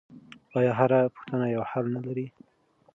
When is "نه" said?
1.95-2.01